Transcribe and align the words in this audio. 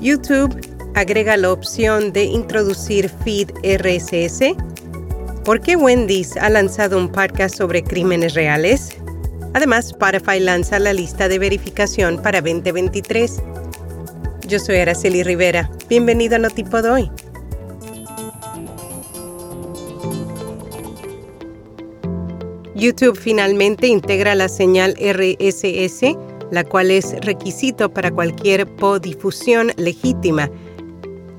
YouTube 0.00 0.58
agrega 0.94 1.36
la 1.36 1.52
opción 1.52 2.12
de 2.12 2.24
introducir 2.24 3.10
feed 3.22 3.50
RSS. 3.62 4.54
¿Por 5.44 5.60
qué 5.60 5.76
Wendy's 5.76 6.36
ha 6.38 6.48
lanzado 6.48 6.96
un 6.96 7.10
podcast 7.10 7.56
sobre 7.56 7.82
crímenes 7.82 8.34
reales? 8.34 8.96
Además, 9.52 9.86
Spotify 9.88 10.40
lanza 10.40 10.78
la 10.78 10.94
lista 10.94 11.28
de 11.28 11.38
verificación 11.38 12.22
para 12.22 12.40
2023. 12.40 13.42
Yo 14.46 14.58
soy 14.58 14.76
Araceli 14.76 15.22
Rivera. 15.22 15.70
Bienvenido 15.88 16.36
a 16.36 16.38
Notipod 16.38 16.84
hoy. 16.86 17.10
YouTube 22.74 23.18
finalmente 23.18 23.86
integra 23.88 24.34
la 24.34 24.48
señal 24.48 24.94
RSS 24.98 26.16
la 26.50 26.64
cual 26.64 26.90
es 26.90 27.14
requisito 27.20 27.92
para 27.92 28.10
cualquier 28.10 28.66
podifusión 28.66 29.72
legítima. 29.76 30.50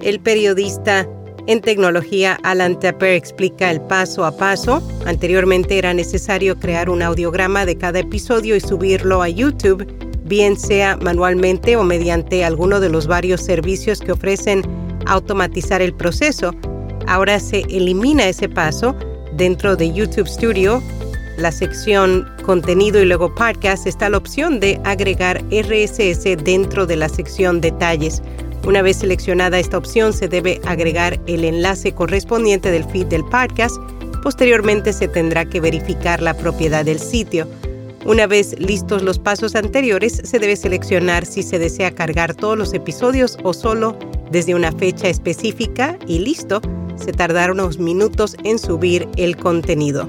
El 0.00 0.20
periodista 0.20 1.06
en 1.46 1.60
tecnología 1.60 2.38
Alan 2.42 2.78
Tepper 2.78 3.14
explica 3.14 3.70
el 3.70 3.80
paso 3.80 4.24
a 4.24 4.36
paso. 4.36 4.82
Anteriormente 5.06 5.78
era 5.78 5.92
necesario 5.94 6.58
crear 6.58 6.88
un 6.88 7.02
audiograma 7.02 7.66
de 7.66 7.76
cada 7.76 8.00
episodio 8.00 8.56
y 8.56 8.60
subirlo 8.60 9.22
a 9.22 9.28
YouTube, 9.28 9.86
bien 10.24 10.58
sea 10.58 10.96
manualmente 10.96 11.76
o 11.76 11.82
mediante 11.82 12.44
alguno 12.44 12.78
de 12.78 12.90
los 12.90 13.06
varios 13.06 13.40
servicios 13.40 14.00
que 14.00 14.12
ofrecen 14.12 14.62
automatizar 15.06 15.82
el 15.82 15.94
proceso. 15.94 16.54
Ahora 17.06 17.40
se 17.40 17.60
elimina 17.62 18.28
ese 18.28 18.48
paso 18.48 18.94
dentro 19.36 19.74
de 19.74 19.92
YouTube 19.92 20.28
Studio 20.28 20.82
la 21.40 21.52
sección 21.52 22.28
contenido 22.44 23.00
y 23.00 23.06
luego 23.06 23.34
podcast 23.34 23.86
está 23.86 24.10
la 24.10 24.18
opción 24.18 24.60
de 24.60 24.80
agregar 24.84 25.42
RSS 25.50 26.24
dentro 26.44 26.86
de 26.86 26.96
la 26.96 27.08
sección 27.08 27.60
detalles. 27.60 28.22
Una 28.66 28.82
vez 28.82 28.98
seleccionada 28.98 29.58
esta 29.58 29.78
opción 29.78 30.12
se 30.12 30.28
debe 30.28 30.60
agregar 30.66 31.18
el 31.26 31.44
enlace 31.44 31.92
correspondiente 31.92 32.70
del 32.70 32.84
feed 32.84 33.06
del 33.06 33.24
podcast. 33.24 33.76
Posteriormente 34.22 34.92
se 34.92 35.08
tendrá 35.08 35.46
que 35.46 35.60
verificar 35.60 36.20
la 36.20 36.34
propiedad 36.34 36.84
del 36.84 36.98
sitio. 36.98 37.48
Una 38.04 38.26
vez 38.26 38.58
listos 38.58 39.02
los 39.02 39.18
pasos 39.18 39.54
anteriores, 39.54 40.20
se 40.24 40.38
debe 40.38 40.56
seleccionar 40.56 41.24
si 41.24 41.42
se 41.42 41.58
desea 41.58 41.94
cargar 41.94 42.34
todos 42.34 42.56
los 42.56 42.74
episodios 42.74 43.38
o 43.42 43.52
solo 43.52 43.98
desde 44.30 44.54
una 44.54 44.72
fecha 44.72 45.08
específica 45.08 45.98
y 46.06 46.18
listo, 46.18 46.60
se 46.96 47.12
tardará 47.12 47.52
unos 47.52 47.78
minutos 47.78 48.36
en 48.44 48.58
subir 48.58 49.08
el 49.16 49.36
contenido. 49.36 50.08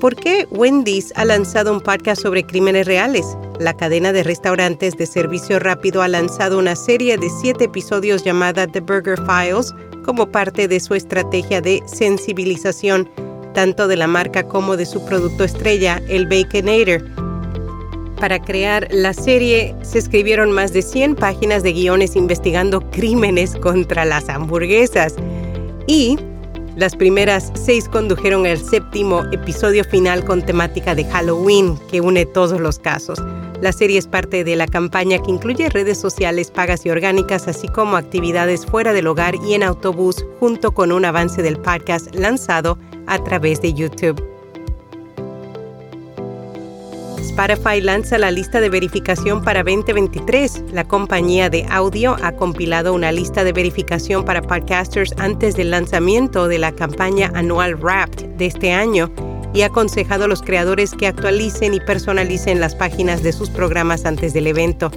¿Por 0.00 0.16
qué 0.16 0.46
Wendy's 0.50 1.12
ha 1.16 1.24
lanzado 1.24 1.72
un 1.72 1.80
podcast 1.80 2.22
sobre 2.22 2.44
crímenes 2.44 2.86
reales? 2.86 3.24
La 3.58 3.74
cadena 3.74 4.12
de 4.12 4.22
restaurantes 4.22 4.96
de 4.96 5.06
servicio 5.06 5.58
rápido 5.58 6.02
ha 6.02 6.08
lanzado 6.08 6.58
una 6.58 6.76
serie 6.76 7.16
de 7.16 7.28
siete 7.40 7.64
episodios 7.64 8.24
llamada 8.24 8.66
The 8.66 8.80
Burger 8.80 9.18
Files 9.24 9.72
como 10.04 10.30
parte 10.30 10.68
de 10.68 10.80
su 10.80 10.94
estrategia 10.94 11.60
de 11.60 11.82
sensibilización 11.86 13.08
tanto 13.54 13.88
de 13.88 13.96
la 13.96 14.08
marca 14.08 14.42
como 14.42 14.76
de 14.76 14.84
su 14.84 15.02
producto 15.06 15.44
estrella, 15.44 16.02
el 16.08 16.26
Baconator. 16.26 17.04
Para 18.18 18.40
crear 18.40 18.88
la 18.90 19.14
serie 19.14 19.74
se 19.82 19.98
escribieron 19.98 20.50
más 20.50 20.72
de 20.72 20.82
100 20.82 21.14
páginas 21.14 21.62
de 21.62 21.72
guiones 21.72 22.16
investigando 22.16 22.80
crímenes 22.90 23.56
contra 23.56 24.04
las 24.04 24.28
hamburguesas 24.28 25.14
y 25.86 26.18
las 26.76 26.96
primeras 26.96 27.52
seis 27.54 27.88
condujeron 27.88 28.46
al 28.46 28.58
séptimo 28.58 29.22
episodio 29.32 29.84
final 29.84 30.24
con 30.24 30.42
temática 30.42 30.94
de 30.94 31.04
Halloween 31.04 31.78
que 31.90 32.00
une 32.00 32.26
todos 32.26 32.60
los 32.60 32.78
casos. 32.78 33.22
La 33.60 33.72
serie 33.72 33.98
es 33.98 34.08
parte 34.08 34.42
de 34.42 34.56
la 34.56 34.66
campaña 34.66 35.18
que 35.18 35.30
incluye 35.30 35.68
redes 35.70 35.98
sociales 35.98 36.50
pagas 36.50 36.84
y 36.84 36.90
orgánicas, 36.90 37.46
así 37.46 37.68
como 37.68 37.96
actividades 37.96 38.66
fuera 38.66 38.92
del 38.92 39.06
hogar 39.06 39.36
y 39.36 39.54
en 39.54 39.62
autobús, 39.62 40.26
junto 40.40 40.74
con 40.74 40.90
un 40.90 41.04
avance 41.04 41.42
del 41.42 41.58
podcast 41.58 42.14
lanzado 42.14 42.78
a 43.06 43.22
través 43.22 43.62
de 43.62 43.72
YouTube. 43.72 44.33
Spotify 47.24 47.80
lanza 47.80 48.18
la 48.18 48.30
lista 48.30 48.60
de 48.60 48.68
verificación 48.68 49.42
para 49.42 49.64
2023. 49.64 50.64
La 50.72 50.84
compañía 50.84 51.48
de 51.48 51.66
audio 51.70 52.16
ha 52.22 52.32
compilado 52.32 52.92
una 52.92 53.12
lista 53.12 53.44
de 53.44 53.52
verificación 53.52 54.24
para 54.24 54.42
podcasters 54.42 55.14
antes 55.16 55.56
del 55.56 55.70
lanzamiento 55.70 56.48
de 56.48 56.58
la 56.58 56.72
campaña 56.72 57.32
anual 57.34 57.76
Wrapped 57.76 58.36
de 58.36 58.46
este 58.46 58.72
año 58.72 59.10
y 59.54 59.62
ha 59.62 59.66
aconsejado 59.66 60.24
a 60.24 60.28
los 60.28 60.42
creadores 60.42 60.92
que 60.92 61.06
actualicen 61.06 61.74
y 61.74 61.80
personalicen 61.80 62.60
las 62.60 62.74
páginas 62.74 63.22
de 63.22 63.32
sus 63.32 63.48
programas 63.48 64.04
antes 64.04 64.34
del 64.34 64.46
evento. 64.46 64.92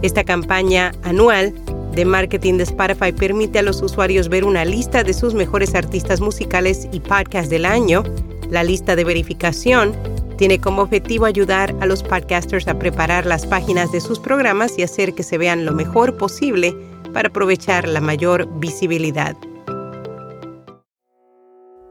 Esta 0.00 0.22
campaña 0.22 0.92
anual 1.02 1.52
de 1.92 2.04
marketing 2.04 2.54
de 2.54 2.62
Spotify 2.64 3.12
permite 3.12 3.58
a 3.58 3.62
los 3.62 3.82
usuarios 3.82 4.28
ver 4.28 4.44
una 4.44 4.64
lista 4.64 5.02
de 5.02 5.12
sus 5.12 5.34
mejores 5.34 5.74
artistas 5.74 6.20
musicales 6.20 6.88
y 6.92 7.00
podcasts 7.00 7.50
del 7.50 7.66
año. 7.66 8.04
La 8.48 8.62
lista 8.62 8.94
de 8.94 9.04
verificación 9.04 9.92
tiene 10.36 10.60
como 10.60 10.82
objetivo 10.82 11.24
ayudar 11.26 11.74
a 11.80 11.86
los 11.86 12.02
podcasters 12.02 12.68
a 12.68 12.78
preparar 12.78 13.26
las 13.26 13.46
páginas 13.46 13.92
de 13.92 14.00
sus 14.00 14.18
programas 14.18 14.78
y 14.78 14.82
hacer 14.82 15.14
que 15.14 15.22
se 15.22 15.38
vean 15.38 15.64
lo 15.64 15.72
mejor 15.72 16.16
posible 16.16 16.74
para 17.12 17.28
aprovechar 17.28 17.88
la 17.88 18.00
mayor 18.00 18.48
visibilidad. 18.58 19.36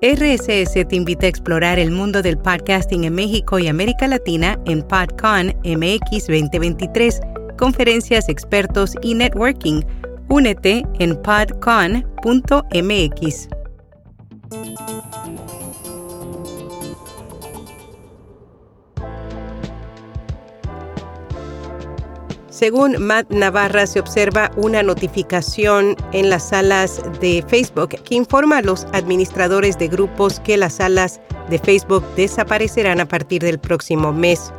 RSS 0.03 0.73
te 0.73 0.95
invita 0.97 1.27
a 1.27 1.29
explorar 1.29 1.79
el 1.79 1.89
mundo 1.89 2.21
del 2.21 2.37
podcasting 2.37 3.05
en 3.05 3.15
México 3.15 3.57
y 3.57 3.69
América 3.69 4.05
Latina 4.05 4.59
en 4.65 4.81
PodCon 4.83 5.53
MX 5.63 6.27
2023, 6.27 7.21
conferencias, 7.57 8.27
expertos 8.27 8.95
y 9.01 9.13
networking. 9.13 9.81
Únete 10.27 10.83
en 10.99 11.15
podcon.mx. 11.21 12.03
Según 22.53 23.03
Matt 23.03 23.31
Navarra, 23.31 23.87
se 23.87 23.99
observa 23.99 24.51
una 24.55 24.83
notificación 24.83 25.95
en 26.11 26.29
las 26.29 26.49
salas 26.49 27.01
de 27.19 27.43
Facebook 27.47 27.99
que 28.03 28.13
informa 28.13 28.59
a 28.59 28.61
los 28.61 28.85
administradores 28.93 29.79
de 29.79 29.87
grupos 29.87 30.39
que 30.39 30.55
las 30.55 30.73
salas 30.73 31.19
de 31.49 31.57
Facebook 31.57 32.05
desaparecerán 32.15 32.99
a 32.99 33.07
partir 33.07 33.41
del 33.41 33.57
próximo 33.57 34.13
mes. 34.13 34.53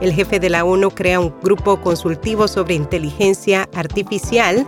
El 0.00 0.12
jefe 0.12 0.40
de 0.40 0.50
la 0.50 0.64
ONU 0.64 0.90
crea 0.90 1.20
un 1.20 1.32
grupo 1.40 1.80
consultivo 1.80 2.48
sobre 2.48 2.74
inteligencia 2.74 3.68
artificial. 3.74 4.66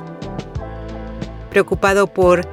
Preocupado 1.50 2.06
por 2.06 2.46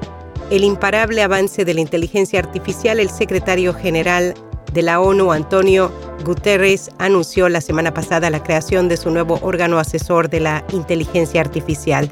el 0.50 0.64
imparable 0.64 1.22
avance 1.22 1.64
de 1.66 1.74
la 1.76 1.82
inteligencia 1.82 2.40
artificial, 2.40 3.00
el 3.00 3.12
secretario 3.12 3.76
general 3.76 4.34
de 4.76 4.84
la 4.84 5.00
ONU, 5.00 5.32
Antonio 5.32 5.90
Guterres, 6.26 6.92
anunció 7.00 7.48
la 7.48 7.62
semana 7.62 7.94
pasada 7.94 8.30
la 8.30 8.44
creación 8.44 8.90
de 8.90 8.98
su 8.98 9.10
nuevo 9.10 9.40
órgano 9.42 9.80
asesor 9.80 10.30
de 10.30 10.42
la 10.42 10.66
inteligencia 10.74 11.40
artificial. 11.40 12.12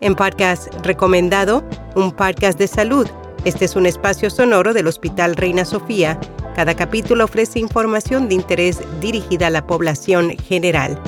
En 0.00 0.16
podcast 0.16 0.74
recomendado, 0.84 1.62
un 1.94 2.10
podcast 2.10 2.58
de 2.58 2.66
salud. 2.66 3.06
Este 3.44 3.64
es 3.64 3.76
un 3.76 3.86
espacio 3.86 4.28
sonoro 4.28 4.74
del 4.74 4.88
Hospital 4.88 5.36
Reina 5.36 5.64
Sofía. 5.64 6.18
Cada 6.56 6.74
capítulo 6.74 7.24
ofrece 7.24 7.60
información 7.60 8.28
de 8.28 8.34
interés 8.34 8.80
dirigida 9.00 9.46
a 9.46 9.50
la 9.50 9.64
población 9.64 10.30
general, 10.30 11.00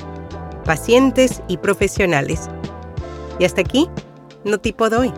pacientes 0.64 1.42
y 1.48 1.56
profesionales. 1.56 2.48
Y 3.40 3.44
hasta 3.44 3.60
aquí, 3.60 3.88
no 4.44 4.58
tipo 4.58 4.88
doy. 4.88 5.12